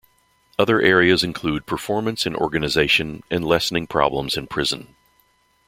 [0.57, 4.95] Other areas include performance in organization and lessening problems in prison.